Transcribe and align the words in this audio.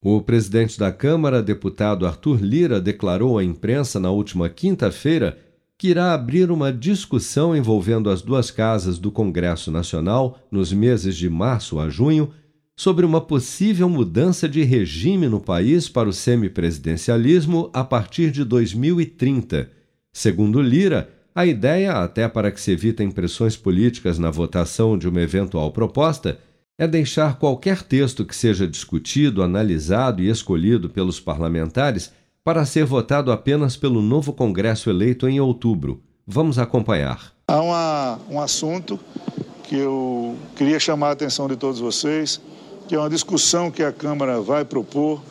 O 0.00 0.20
presidente 0.22 0.78
da 0.78 0.92
Câmara, 0.92 1.42
deputado 1.42 2.06
Arthur 2.06 2.40
Lira, 2.40 2.80
declarou 2.80 3.36
à 3.36 3.42
imprensa 3.42 3.98
na 3.98 4.12
última 4.12 4.48
quinta-feira 4.48 5.36
que 5.76 5.88
irá 5.88 6.14
abrir 6.14 6.52
uma 6.52 6.72
discussão 6.72 7.56
envolvendo 7.56 8.08
as 8.08 8.22
duas 8.22 8.48
casas 8.48 8.96
do 8.96 9.10
Congresso 9.10 9.72
Nacional 9.72 10.38
nos 10.52 10.72
meses 10.72 11.16
de 11.16 11.28
março 11.28 11.80
a 11.80 11.88
junho 11.88 12.30
sobre 12.76 13.04
uma 13.04 13.20
possível 13.20 13.88
mudança 13.88 14.48
de 14.48 14.62
regime 14.62 15.26
no 15.26 15.40
país 15.40 15.88
para 15.88 16.08
o 16.08 16.12
semipresidencialismo 16.12 17.68
a 17.72 17.82
partir 17.82 18.30
de 18.30 18.44
2030. 18.44 19.68
Segundo 20.12 20.62
Lira, 20.62 21.10
a 21.34 21.44
ideia, 21.44 21.92
até 21.94 22.28
para 22.28 22.52
que 22.52 22.60
se 22.60 22.70
evitem 22.70 23.10
pressões 23.10 23.56
políticas 23.56 24.16
na 24.16 24.30
votação 24.30 24.96
de 24.96 25.08
uma 25.08 25.20
eventual 25.20 25.72
proposta, 25.72 26.38
é 26.78 26.86
deixar 26.86 27.38
qualquer 27.38 27.82
texto 27.82 28.24
que 28.24 28.34
seja 28.34 28.66
discutido, 28.66 29.42
analisado 29.42 30.22
e 30.22 30.30
escolhido 30.30 30.88
pelos 30.88 31.18
parlamentares 31.18 32.12
para 32.44 32.64
ser 32.64 32.84
votado 32.84 33.32
apenas 33.32 33.76
pelo 33.76 34.00
novo 34.00 34.32
Congresso 34.32 34.88
eleito 34.88 35.28
em 35.28 35.40
outubro. 35.40 36.00
Vamos 36.26 36.58
acompanhar. 36.58 37.32
Há 37.48 37.60
uma, 37.60 38.18
um 38.30 38.40
assunto 38.40 38.98
que 39.64 39.76
eu 39.76 40.36
queria 40.54 40.78
chamar 40.78 41.08
a 41.08 41.12
atenção 41.12 41.48
de 41.48 41.56
todos 41.56 41.80
vocês 41.80 42.40
que 42.88 42.94
é 42.94 42.98
uma 42.98 43.10
discussão 43.10 43.70
que 43.70 43.82
a 43.82 43.92
Câmara 43.92 44.40
vai 44.40 44.64
propor, 44.64 45.22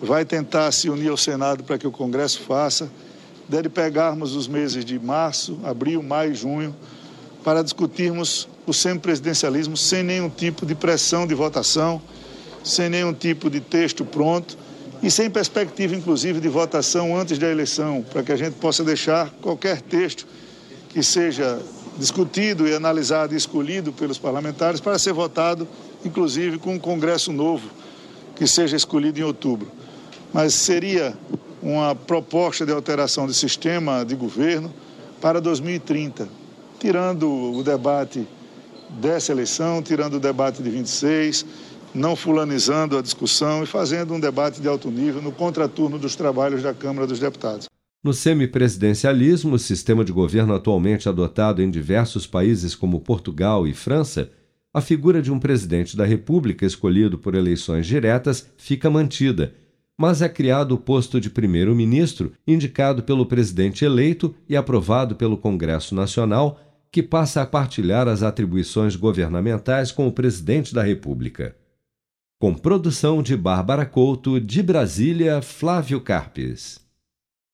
vai 0.00 0.24
tentar 0.24 0.70
se 0.70 0.88
unir 0.88 1.08
ao 1.08 1.16
Senado 1.16 1.64
para 1.64 1.76
que 1.76 1.86
o 1.86 1.90
Congresso 1.90 2.40
faça, 2.42 2.88
deve 3.48 3.68
pegarmos 3.68 4.36
os 4.36 4.46
meses 4.46 4.84
de 4.84 5.00
março, 5.00 5.58
abril, 5.64 6.00
maio 6.00 6.30
e 6.30 6.34
junho, 6.36 6.74
para 7.44 7.62
discutirmos 7.62 8.48
o 8.66 8.72
semipresidencialismo 8.72 9.76
sem 9.76 10.02
nenhum 10.02 10.30
tipo 10.30 10.64
de 10.64 10.74
pressão 10.74 11.26
de 11.26 11.34
votação, 11.34 12.00
sem 12.62 12.88
nenhum 12.88 13.12
tipo 13.12 13.50
de 13.50 13.60
texto 13.60 14.04
pronto 14.04 14.56
e 15.02 15.10
sem 15.10 15.28
perspectiva, 15.28 15.96
inclusive, 15.96 16.40
de 16.40 16.48
votação 16.48 17.16
antes 17.16 17.36
da 17.36 17.50
eleição, 17.50 18.04
para 18.12 18.22
que 18.22 18.30
a 18.30 18.36
gente 18.36 18.54
possa 18.54 18.84
deixar 18.84 19.30
qualquer 19.42 19.80
texto 19.80 20.26
que 20.90 21.02
seja 21.02 21.60
discutido 21.98 22.68
e 22.68 22.74
analisado 22.74 23.34
e 23.34 23.36
escolhido 23.36 23.92
pelos 23.92 24.16
parlamentares 24.16 24.80
para 24.80 24.98
ser 24.98 25.12
votado, 25.12 25.66
inclusive 26.04 26.58
com 26.58 26.74
um 26.74 26.78
Congresso 26.78 27.32
novo 27.32 27.68
que 28.36 28.46
seja 28.46 28.76
escolhido 28.76 29.18
em 29.18 29.24
outubro. 29.24 29.70
Mas 30.32 30.54
seria 30.54 31.14
uma 31.60 31.94
proposta 31.94 32.64
de 32.64 32.72
alteração 32.72 33.26
de 33.26 33.34
sistema 33.34 34.04
de 34.04 34.14
governo 34.14 34.72
para 35.20 35.40
2030, 35.40 36.28
tirando 36.82 37.30
o 37.30 37.62
debate 37.62 38.26
dessa 39.00 39.30
eleição, 39.30 39.80
tirando 39.80 40.14
o 40.14 40.20
debate 40.20 40.60
de 40.64 40.68
26, 40.68 41.46
não 41.94 42.16
fulanizando 42.16 42.98
a 42.98 43.02
discussão 43.02 43.62
e 43.62 43.66
fazendo 43.66 44.12
um 44.12 44.18
debate 44.18 44.60
de 44.60 44.66
alto 44.66 44.90
nível 44.90 45.22
no 45.22 45.30
contraturno 45.30 45.96
dos 45.96 46.16
trabalhos 46.16 46.60
da 46.60 46.74
Câmara 46.74 47.06
dos 47.06 47.20
Deputados. 47.20 47.68
No 48.02 48.12
semipresidencialismo, 48.12 49.60
sistema 49.60 50.04
de 50.04 50.10
governo 50.10 50.54
atualmente 50.54 51.08
adotado 51.08 51.62
em 51.62 51.70
diversos 51.70 52.26
países 52.26 52.74
como 52.74 52.98
Portugal 52.98 53.64
e 53.64 53.72
França, 53.72 54.32
a 54.74 54.80
figura 54.80 55.22
de 55.22 55.30
um 55.30 55.38
presidente 55.38 55.96
da 55.96 56.04
República 56.04 56.66
escolhido 56.66 57.16
por 57.16 57.36
eleições 57.36 57.86
diretas 57.86 58.50
fica 58.56 58.90
mantida, 58.90 59.54
mas 59.96 60.20
é 60.20 60.28
criado 60.28 60.72
o 60.72 60.78
posto 60.78 61.20
de 61.20 61.30
primeiro-ministro, 61.30 62.32
indicado 62.44 63.04
pelo 63.04 63.24
presidente 63.24 63.84
eleito 63.84 64.34
e 64.48 64.56
aprovado 64.56 65.14
pelo 65.14 65.38
Congresso 65.38 65.94
Nacional, 65.94 66.58
que 66.92 67.02
passa 67.02 67.40
a 67.40 67.46
partilhar 67.46 68.06
as 68.06 68.22
atribuições 68.22 68.94
governamentais 68.94 69.90
com 69.90 70.06
o 70.06 70.12
presidente 70.12 70.74
da 70.74 70.82
República. 70.82 71.56
Com 72.38 72.52
produção 72.52 73.22
de 73.22 73.34
Bárbara 73.34 73.86
Couto, 73.86 74.38
de 74.38 74.62
Brasília, 74.62 75.40
Flávio 75.40 76.02
Carpes. 76.02 76.81